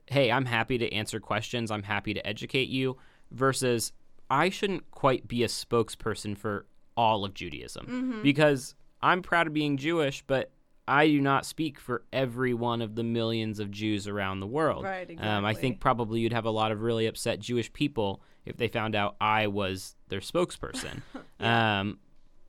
hey, 0.05 0.31
I'm 0.31 0.45
happy 0.45 0.77
to 0.77 0.93
answer 0.93 1.19
questions, 1.19 1.71
I'm 1.71 1.83
happy 1.83 2.13
to 2.13 2.25
educate 2.27 2.69
you, 2.69 2.97
versus 3.31 3.93
I 4.29 4.49
shouldn't 4.49 4.89
quite 4.91 5.27
be 5.27 5.43
a 5.43 5.47
spokesperson 5.47 6.37
for 6.37 6.65
all 6.95 7.23
of 7.25 7.33
Judaism 7.33 7.85
Mm-hmm. 7.85 8.21
because 8.23 8.75
I'm 9.01 9.21
proud 9.21 9.47
of 9.47 9.53
being 9.53 9.77
Jewish, 9.77 10.23
but 10.27 10.51
I 10.87 11.07
do 11.07 11.19
not 11.21 11.45
speak 11.45 11.79
for 11.79 12.03
every 12.13 12.53
one 12.53 12.81
of 12.81 12.95
the 12.95 13.03
millions 13.03 13.59
of 13.59 13.69
Jews 13.71 14.07
around 14.07 14.39
the 14.39 14.47
world. 14.47 14.85
Right, 14.85 15.09
Um, 15.21 15.45
I 15.45 15.53
think 15.53 15.79
probably 15.79 16.21
you'd 16.21 16.33
have 16.33 16.45
a 16.45 16.49
lot 16.49 16.71
of 16.71 16.81
really 16.81 17.05
upset 17.07 17.39
Jewish 17.39 17.71
people 17.73 18.21
if 18.45 18.55
they 18.57 18.67
found 18.69 18.95
out 18.95 19.15
I 19.21 19.47
was 19.47 19.95
their 20.07 20.21
spokesperson. 20.21 21.01
um, 21.41 21.99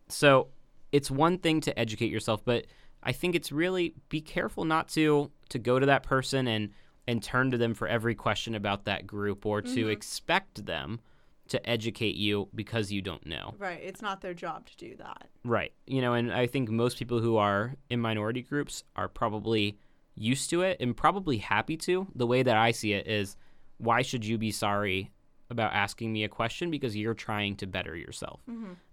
so 0.08 0.49
it's 0.92 1.11
one 1.11 1.38
thing 1.38 1.61
to 1.62 1.78
educate 1.78 2.11
yourself, 2.11 2.44
but 2.44 2.66
I 3.02 3.12
think 3.12 3.35
it's 3.35 3.52
really 3.52 3.94
be 4.08 4.20
careful 4.20 4.64
not 4.64 4.88
to 4.90 5.30
to 5.50 5.58
go 5.58 5.78
to 5.78 5.87
that 5.87 6.02
person 6.02 6.47
and 6.49 6.70
and 7.06 7.23
turn 7.23 7.50
to 7.50 7.58
them 7.58 7.75
for 7.75 7.88
every 7.88 8.14
question 8.14 8.54
about 8.54 8.85
that 8.85 9.06
group 9.06 9.44
or 9.47 9.62
to 9.62 9.68
Mm-hmm. 9.68 9.90
expect 9.90 10.66
them 10.66 11.00
to 11.49 11.69
educate 11.69 12.14
you 12.14 12.49
because 12.55 12.93
you 12.93 13.02
don't 13.02 13.25
know. 13.26 13.55
Right. 13.59 13.81
It's 13.83 14.02
not 14.02 14.21
their 14.21 14.35
job 14.35 14.67
to 14.67 14.76
do 14.76 14.97
that. 14.97 15.28
Right. 15.45 15.73
You 15.87 16.00
know, 16.00 16.14
and 16.14 16.33
I 16.33 16.47
think 16.47 16.71
most 16.71 16.99
people 16.99 17.21
who 17.21 17.37
are 17.37 17.75
in 17.90 18.00
minority 18.00 18.43
groups 18.43 18.85
are 18.97 19.09
probably 19.09 19.78
used 20.14 20.50
to 20.50 20.62
it 20.62 20.78
and 20.81 20.97
probably 20.97 21.38
happy 21.38 21.76
to. 21.76 22.07
The 22.14 22.26
way 22.26 22.43
that 22.43 22.57
I 22.57 22.73
see 22.73 22.93
it 22.93 23.07
is 23.07 23.37
why 23.78 24.02
should 24.02 24.25
you 24.25 24.38
be 24.38 24.50
sorry 24.50 25.11
about 25.50 25.73
asking 25.73 26.12
me 26.12 26.25
a 26.25 26.28
question 26.28 26.71
because 26.71 26.95
you're 26.95 27.14
trying 27.14 27.57
to 27.57 27.67
better 27.67 27.97
yourself? 27.97 28.40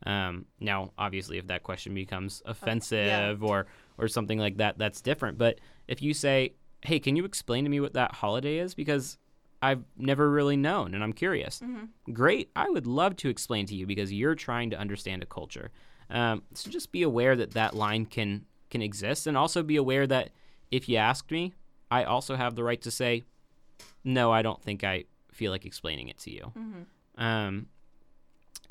Um, 0.05 0.45
now, 0.59 0.91
obviously, 0.97 1.37
if 1.37 1.47
that 1.47 1.63
question 1.63 1.93
becomes 1.93 2.41
offensive 2.45 3.43
or, 3.43 3.65
or 3.97 4.07
something 4.07 4.39
like 4.39 4.57
that, 4.57 4.77
that's 4.77 5.01
different. 5.01 5.37
But 5.37 5.59
if 5.87 6.01
you 6.01 6.13
say, 6.13 6.53
hey, 6.81 6.99
can 6.99 7.15
you 7.15 7.25
explain 7.25 7.65
to 7.65 7.69
me 7.69 7.79
what 7.79 7.93
that 7.93 8.13
holiday 8.13 8.59
is? 8.59 8.73
Because 8.73 9.17
I've 9.61 9.83
never 9.97 10.29
really 10.29 10.57
known 10.57 10.93
and 10.93 11.03
I'm 11.03 11.13
curious. 11.13 11.61
Great. 12.13 12.49
I 12.55 12.69
would 12.69 12.85
love 12.85 13.15
to 13.17 13.29
explain 13.29 13.65
to 13.67 13.75
you 13.75 13.85
because 13.87 14.11
you're 14.13 14.35
trying 14.35 14.69
to 14.71 14.77
understand 14.77 15.23
a 15.23 15.25
culture. 15.25 15.71
Um, 16.09 16.43
so 16.53 16.69
just 16.69 16.91
be 16.91 17.01
aware 17.03 17.35
that 17.35 17.51
that 17.51 17.75
line 17.75 18.05
can 18.05 18.45
can 18.69 18.81
exist 18.81 19.27
and 19.27 19.37
also 19.37 19.63
be 19.63 19.75
aware 19.77 20.05
that 20.07 20.29
if 20.71 20.89
you 20.89 20.97
ask 20.97 21.31
me, 21.31 21.53
I 21.89 22.03
also 22.03 22.35
have 22.35 22.55
the 22.55 22.63
right 22.63 22.81
to 22.81 22.91
say, 22.91 23.23
no, 24.03 24.31
I 24.31 24.41
don't 24.41 24.61
think 24.61 24.83
I 24.83 25.05
feel 25.31 25.51
like 25.51 25.65
explaining 25.65 26.09
it 26.09 26.17
to 26.19 26.31
you. 26.31 26.51
Um, 27.17 27.67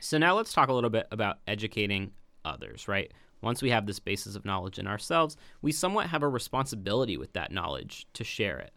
so 0.01 0.19
now 0.19 0.35
let's 0.35 0.53
talk 0.53 0.69
a 0.69 0.73
little 0.73 0.91
bit 0.91 1.07
about 1.11 1.39
educating 1.47 2.13
others, 2.45 2.89
right? 2.89 3.11
Once 3.41 3.63
we 3.63 3.71
have 3.71 3.87
this 3.87 3.99
basis 3.99 4.37
of 4.37 4.45
knowledge 4.45 4.79
in 4.79 4.87
ourselves, 4.87 5.37
we 5.63 5.71
somewhat 5.73 6.09
have 6.09 6.23
a 6.23 6.29
responsibility 6.29 7.17
with 7.17 7.33
that 7.35 7.53
knowledge 7.53 8.07
to 8.15 8.25
share 8.25 8.59
it. 8.59 8.73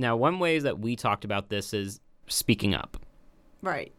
Now, 0.00 0.16
one 0.16 0.38
way 0.38 0.58
that 0.58 0.78
we 0.78 0.96
talked 0.96 1.26
about 1.26 1.50
this 1.50 1.74
is 1.74 2.00
speaking 2.26 2.74
up. 2.74 2.96
Right. 3.60 3.92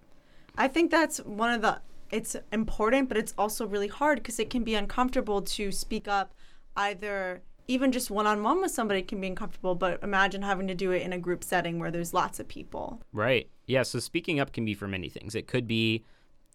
I 0.57 0.67
think 0.67 0.89
that's 0.89 1.19
one 1.19 1.53
of 1.53 1.61
the 1.61 1.79
it's 2.09 2.35
important, 2.51 3.07
but 3.07 3.17
it's 3.17 3.33
also 3.37 3.65
really 3.65 3.87
hard 3.87 4.17
because 4.17 4.37
it 4.39 4.49
can 4.49 4.63
be 4.63 4.75
uncomfortable 4.75 5.41
to 5.43 5.71
speak 5.71 6.09
up 6.09 6.33
either 6.75 7.41
even 7.67 7.91
just 7.91 8.11
one 8.11 8.27
on 8.27 8.43
one 8.43 8.59
with 8.59 8.71
somebody 8.71 9.01
can 9.01 9.21
be 9.21 9.27
uncomfortable, 9.27 9.75
but 9.75 10.01
imagine 10.03 10.41
having 10.41 10.67
to 10.67 10.75
do 10.75 10.91
it 10.91 11.03
in 11.03 11.13
a 11.13 11.17
group 11.17 11.43
setting 11.43 11.79
where 11.79 11.91
there's 11.91 12.13
lots 12.13 12.39
of 12.39 12.47
people. 12.47 13.01
Right. 13.13 13.49
Yeah. 13.67 13.83
So 13.83 13.99
speaking 13.99 14.39
up 14.39 14.51
can 14.51 14.65
be 14.65 14.73
for 14.73 14.87
many 14.87 15.07
things. 15.07 15.35
It 15.35 15.47
could 15.47 15.67
be 15.67 16.03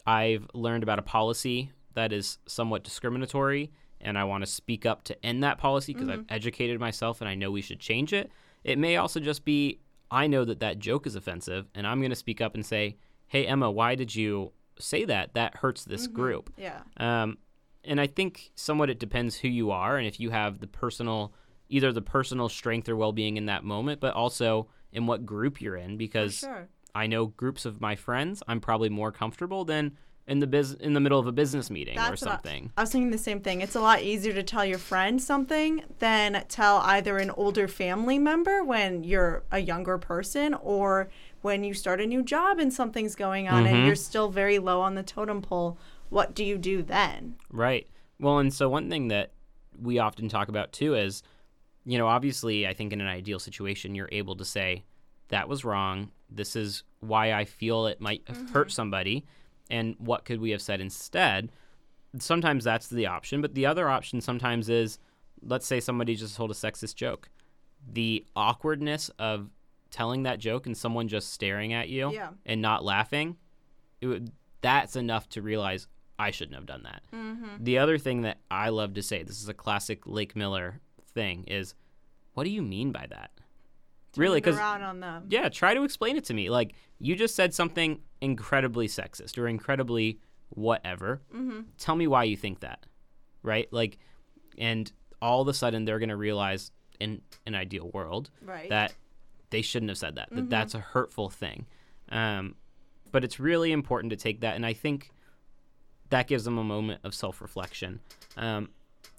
I've 0.06 0.46
learned 0.52 0.82
about 0.82 0.98
a 0.98 1.02
policy 1.02 1.70
that 1.94 2.12
is 2.12 2.38
somewhat 2.46 2.84
discriminatory 2.84 3.70
and 4.00 4.18
I 4.18 4.24
want 4.24 4.44
to 4.44 4.50
speak 4.50 4.84
up 4.84 5.04
to 5.04 5.24
end 5.24 5.42
that 5.44 5.56
policy 5.56 5.94
because 5.94 6.08
mm-hmm. 6.08 6.20
I've 6.20 6.26
educated 6.36 6.80
myself 6.80 7.20
and 7.20 7.30
I 7.30 7.34
know 7.34 7.50
we 7.50 7.62
should 7.62 7.80
change 7.80 8.12
it. 8.12 8.30
It 8.66 8.78
may 8.78 8.96
also 8.96 9.20
just 9.20 9.44
be 9.44 9.78
I 10.10 10.26
know 10.26 10.44
that 10.44 10.60
that 10.60 10.78
joke 10.80 11.06
is 11.06 11.14
offensive 11.14 11.68
and 11.74 11.86
I'm 11.86 12.00
going 12.00 12.10
to 12.10 12.16
speak 12.16 12.40
up 12.40 12.54
and 12.54 12.66
say, 12.66 12.96
hey, 13.28 13.46
Emma, 13.46 13.70
why 13.70 13.94
did 13.94 14.14
you 14.14 14.52
say 14.78 15.04
that? 15.04 15.34
That 15.34 15.56
hurts 15.56 15.84
this 15.84 16.06
group. 16.06 16.52
Yeah. 16.56 16.80
Um, 16.96 17.38
and 17.84 18.00
I 18.00 18.06
think 18.08 18.50
somewhat 18.56 18.90
it 18.90 18.98
depends 18.98 19.36
who 19.36 19.48
you 19.48 19.70
are 19.70 19.96
and 19.96 20.06
if 20.06 20.18
you 20.18 20.30
have 20.30 20.58
the 20.58 20.66
personal, 20.66 21.32
either 21.68 21.92
the 21.92 22.02
personal 22.02 22.48
strength 22.48 22.88
or 22.88 22.96
well 22.96 23.12
being 23.12 23.36
in 23.36 23.46
that 23.46 23.62
moment, 23.64 24.00
but 24.00 24.14
also 24.14 24.68
in 24.92 25.06
what 25.06 25.24
group 25.24 25.60
you're 25.60 25.76
in. 25.76 25.96
Because 25.96 26.38
Sure. 26.38 26.68
I 26.94 27.06
know 27.06 27.26
groups 27.26 27.64
of 27.66 27.80
my 27.80 27.94
friends, 27.94 28.42
I'm 28.48 28.60
probably 28.60 28.88
more 28.88 29.12
comfortable 29.12 29.64
than 29.64 29.96
in 30.28 30.40
the 30.40 30.46
biz- 30.46 30.74
in 30.74 30.92
the 30.92 31.00
middle 31.00 31.18
of 31.18 31.26
a 31.26 31.32
business 31.32 31.70
meeting 31.70 31.98
or 31.98 32.02
That's 32.02 32.22
I- 32.22 32.30
something. 32.30 32.72
I 32.76 32.82
was 32.82 32.90
thinking 32.90 33.10
the 33.10 33.18
same 33.18 33.40
thing. 33.40 33.60
It's 33.60 33.74
a 33.74 33.80
lot 33.80 34.02
easier 34.02 34.32
to 34.34 34.42
tell 34.42 34.64
your 34.64 34.78
friend 34.78 35.22
something 35.22 35.84
than 35.98 36.44
tell 36.48 36.78
either 36.78 37.18
an 37.18 37.30
older 37.30 37.68
family 37.68 38.18
member 38.18 38.64
when 38.64 39.04
you're 39.04 39.44
a 39.50 39.60
younger 39.60 39.98
person 39.98 40.54
or 40.54 41.08
when 41.42 41.62
you 41.62 41.74
start 41.74 42.00
a 42.00 42.06
new 42.06 42.22
job 42.22 42.58
and 42.58 42.72
something's 42.72 43.14
going 43.14 43.48
on 43.48 43.66
and 43.66 43.76
mm-hmm. 43.76 43.86
you're 43.86 43.94
still 43.94 44.28
very 44.28 44.58
low 44.58 44.80
on 44.80 44.96
the 44.96 45.02
totem 45.02 45.42
pole. 45.42 45.78
What 46.08 46.34
do 46.34 46.44
you 46.44 46.58
do 46.58 46.82
then? 46.82 47.36
Right. 47.50 47.88
Well, 48.18 48.38
and 48.38 48.52
so 48.52 48.68
one 48.68 48.90
thing 48.90 49.08
that 49.08 49.32
we 49.80 49.98
often 49.98 50.28
talk 50.28 50.48
about 50.48 50.72
too 50.72 50.94
is, 50.94 51.22
you 51.84 51.98
know, 51.98 52.08
obviously, 52.08 52.66
I 52.66 52.72
think 52.72 52.92
in 52.92 53.00
an 53.00 53.06
ideal 53.06 53.38
situation, 53.38 53.94
you're 53.94 54.08
able 54.10 54.34
to 54.36 54.44
say, 54.44 54.84
that 55.28 55.48
was 55.48 55.64
wrong. 55.64 56.10
This 56.30 56.56
is 56.56 56.82
why 57.00 57.32
I 57.32 57.44
feel 57.44 57.86
it 57.86 58.00
might 58.00 58.22
have 58.26 58.50
hurt 58.50 58.68
mm-hmm. 58.68 58.70
somebody. 58.70 59.24
And 59.70 59.96
what 59.98 60.24
could 60.24 60.40
we 60.40 60.50
have 60.50 60.62
said 60.62 60.80
instead? 60.80 61.50
Sometimes 62.18 62.64
that's 62.64 62.88
the 62.88 63.06
option. 63.06 63.40
But 63.42 63.54
the 63.54 63.66
other 63.66 63.88
option 63.88 64.20
sometimes 64.20 64.68
is, 64.68 64.98
let's 65.42 65.66
say 65.66 65.80
somebody 65.80 66.14
just 66.14 66.36
told 66.36 66.50
a 66.50 66.54
sexist 66.54 66.94
joke. 66.94 67.28
The 67.92 68.24
awkwardness 68.34 69.10
of 69.18 69.50
telling 69.90 70.24
that 70.24 70.38
joke 70.38 70.66
and 70.66 70.76
someone 70.76 71.08
just 71.08 71.32
staring 71.32 71.72
at 71.72 71.88
you 71.88 72.12
Yeah. 72.12 72.30
and 72.44 72.60
not 72.60 72.84
laughing, 72.84 73.36
it 74.00 74.06
would, 74.06 74.32
that's 74.60 74.96
enough 74.96 75.28
to 75.30 75.42
realize 75.42 75.86
I 76.18 76.30
shouldn't 76.30 76.56
have 76.56 76.66
done 76.66 76.82
that. 76.84 77.02
Mm-hmm. 77.14 77.62
The 77.64 77.78
other 77.78 77.98
thing 77.98 78.22
that 78.22 78.38
I 78.50 78.70
love 78.70 78.94
to 78.94 79.02
say, 79.02 79.22
this 79.22 79.40
is 79.40 79.48
a 79.48 79.54
classic 79.54 80.06
Lake 80.06 80.34
Miller 80.34 80.80
thing, 81.14 81.44
is 81.44 81.74
what 82.34 82.44
do 82.44 82.50
you 82.50 82.62
mean 82.62 82.90
by 82.92 83.06
that? 83.10 83.30
Really? 84.16 84.40
Because 84.40 84.58
on 84.58 85.00
them. 85.00 85.24
yeah, 85.28 85.48
try 85.48 85.74
to 85.74 85.82
explain 85.84 86.16
it 86.16 86.24
to 86.24 86.34
me. 86.34 86.50
Like 86.50 86.74
you 86.98 87.14
just 87.16 87.34
said 87.34 87.52
something 87.54 88.00
incredibly 88.20 88.88
sexist 88.88 89.36
or 89.38 89.46
incredibly 89.48 90.20
whatever. 90.50 91.22
Mm-hmm. 91.34 91.60
Tell 91.78 91.96
me 91.96 92.06
why 92.06 92.24
you 92.24 92.36
think 92.36 92.60
that, 92.60 92.86
right? 93.42 93.70
Like, 93.72 93.98
and 94.58 94.90
all 95.20 95.42
of 95.42 95.48
a 95.48 95.54
sudden 95.54 95.84
they're 95.84 95.98
gonna 95.98 96.16
realize 96.16 96.70
in 97.00 97.20
an 97.46 97.54
ideal 97.54 97.90
world 97.92 98.30
Right. 98.42 98.70
that 98.70 98.94
they 99.50 99.62
shouldn't 99.62 99.90
have 99.90 99.98
said 99.98 100.14
that. 100.16 100.28
That 100.32 100.48
that's 100.50 100.74
a 100.74 100.78
hurtful 100.80 101.28
thing. 101.30 101.66
Um, 102.08 102.54
but 103.12 103.22
it's 103.24 103.38
really 103.38 103.72
important 103.72 104.10
to 104.10 104.16
take 104.16 104.40
that, 104.40 104.56
and 104.56 104.64
I 104.66 104.72
think 104.72 105.10
that 106.10 106.26
gives 106.28 106.44
them 106.44 106.56
a 106.58 106.64
moment 106.64 107.00
of 107.04 107.14
self-reflection. 107.14 108.00
Um, 108.36 108.70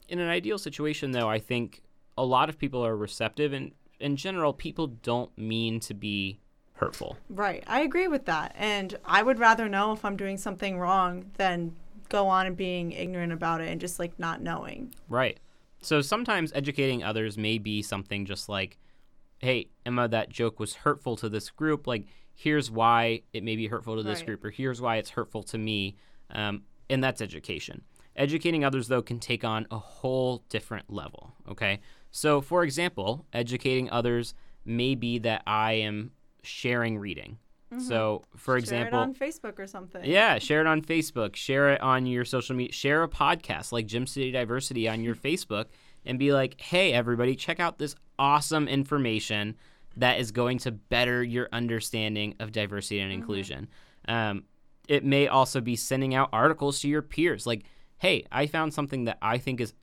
in 0.08 0.20
an 0.20 0.30
ideal 0.30 0.58
situation, 0.58 1.12
though, 1.12 1.30
I 1.30 1.39
think 1.39 1.82
a 2.18 2.24
lot 2.25 2.50
of 2.50 2.58
people 2.58 2.86
are 2.86 2.96
receptive, 2.96 3.54
and 3.54 3.72
in 4.00 4.16
general, 4.16 4.54
people 4.54 4.88
don't 4.88 5.36
mean 5.38 5.80
to 5.82 5.94
be 5.94 6.39
hurtful. 6.74 7.18
Right. 7.30 7.63
I 7.68 7.82
agree 7.82 8.08
with 8.08 8.25
that. 8.25 8.54
And 8.56 8.98
I 9.04 9.24
would 9.24 9.39
rather 9.39 9.68
know 9.68 9.94
if 9.94 10.06
I'm 10.06 10.16
doing 10.18 10.38
something 10.38 10.77
wrong 10.77 11.32
than 11.38 11.75
go 12.10 12.27
on 12.27 12.46
and 12.46 12.56
being 12.56 12.92
ignorant 12.92 13.34
about 13.34 13.62
it 13.62 13.70
and 13.70 13.82
just 13.82 14.00
like 14.00 14.18
not 14.20 14.42
knowing. 14.42 14.94
Right. 15.10 15.39
So 15.82 16.01
sometimes 16.01 16.51
educating 16.54 17.04
others 17.04 17.38
may 17.38 17.58
be 17.58 17.82
something 17.82 18.25
just 18.25 18.48
like, 18.48 18.77
hey, 19.39 19.68
Emma, 19.86 20.08
that 20.08 20.30
joke 20.30 20.60
was 20.60 20.75
hurtful 20.75 21.16
to 21.18 21.30
this 21.30 21.50
group. 21.50 21.86
Like, 21.86 22.06
here's 22.34 22.72
why 22.72 23.22
it 23.34 23.44
may 23.44 23.56
be 23.56 23.68
hurtful 23.68 23.96
to 23.98 24.04
this 24.04 24.20
Right. 24.20 24.27
group, 24.27 24.46
or 24.46 24.50
here's 24.50 24.82
why 24.82 24.98
it's 24.98 25.12
hurtful 25.12 25.44
to 25.44 25.58
me. 25.58 25.96
Um, 26.30 26.63
and 26.89 27.04
that's 27.04 27.22
education. 27.22 27.84
Educating 28.16 28.63
others, 28.63 28.88
though, 28.88 29.01
can 29.04 29.20
take 29.20 29.44
on 29.44 29.68
a 29.70 29.77
whole 29.77 30.44
different 30.50 30.92
level. 30.92 31.34
Okay. 31.48 31.80
So, 32.12 32.42
for 32.42 32.64
example, 32.64 33.26
educating 33.34 33.90
others 33.90 34.34
may 34.66 34.96
be 34.96 35.20
that 35.20 35.44
I 35.46 35.74
am 35.74 36.12
sharing 36.44 36.98
reading. 36.98 37.38
So, 37.80 38.24
for 38.38 38.56
example, 38.56 38.98
Share 38.98 39.02
it 39.02 39.04
on 39.04 39.14
Facebook 39.14 39.60
or 39.60 39.68
something. 39.68 40.06
yeah, 40.06 40.40
share 40.40 40.62
it 40.62 40.68
on 40.68 40.82
Facebook, 40.82 41.36
share 41.36 41.74
it 41.74 41.82
on 41.82 42.06
your 42.06 42.24
social 42.24 42.56
media, 42.56 42.72
share 42.72 43.04
a 43.04 43.10
podcast 43.10 43.74
like 43.74 43.86
Gem 43.88 44.08
City 44.08 44.32
Diversity 44.32 44.88
on 44.88 45.02
your 45.04 45.16
Facebook, 45.28 45.66
and 46.06 46.18
be 46.18 46.32
like, 46.32 46.62
hey, 46.62 46.94
everybody, 46.94 47.36
check 47.36 47.60
out 47.60 47.78
this 47.78 47.94
awesome 48.18 48.70
information 48.70 49.58
that 49.98 50.18
is 50.18 50.32
going 50.32 50.60
to 50.60 50.72
better 50.72 51.22
your 51.22 51.50
understanding 51.52 52.36
of 52.40 52.54
diversity 52.54 53.02
and 53.02 53.12
inclusion. 53.12 53.68
Um, 54.08 54.46
it 54.88 55.04
may 55.04 55.28
also 55.28 55.60
be 55.60 55.76
sending 55.76 56.16
out 56.16 56.30
articles 56.32 56.80
to 56.82 56.88
your 56.88 57.02
peers 57.02 57.46
like, 57.46 57.66
hey, 57.98 58.24
I 58.32 58.48
found 58.48 58.74
something 58.74 59.04
that 59.06 59.18
I 59.22 59.40
think 59.40 59.60
is 59.60 59.74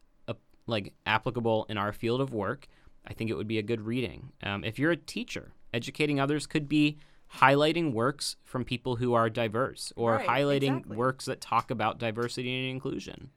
like 0.66 0.92
applicable 1.06 1.66
in 1.68 1.76
our 1.78 1.92
field 1.92 2.20
of 2.20 2.32
work. 2.32 2.66
I 3.06 3.12
think 3.12 3.30
it 3.30 3.34
would 3.34 3.48
be 3.48 3.58
a 3.58 3.62
good 3.62 3.82
reading. 3.82 4.32
Um, 4.42 4.64
if 4.64 4.78
you're 4.78 4.90
a 4.90 4.96
teacher, 4.96 5.52
educating 5.72 6.18
others 6.18 6.46
could 6.46 6.68
be 6.68 6.98
highlighting 7.36 7.92
works 7.92 8.36
from 8.44 8.64
people 8.64 8.96
who 8.96 9.12
are 9.14 9.28
diverse 9.28 9.92
or 9.96 10.12
Right, 10.14 10.28
highlighting 10.28 10.78
exactly. 10.78 10.96
works 10.96 11.24
that 11.26 11.40
talk 11.40 11.70
about 11.70 11.98
diversity 11.98 12.56
and 12.58 12.70
inclusion. 12.70 13.30